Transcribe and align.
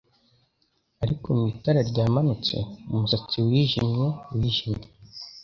Ariko 1.03 1.27
mu 1.37 1.45
itara, 1.53 1.81
ryamanutse 1.89 2.55
umusatsi 2.93 3.35
wijimye 3.47 4.07
wijimye! 4.37 4.87